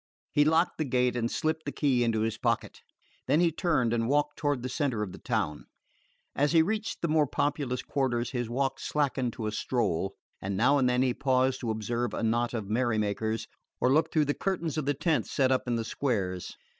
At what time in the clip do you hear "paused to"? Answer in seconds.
11.13-11.69